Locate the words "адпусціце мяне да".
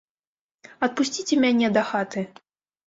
0.89-1.89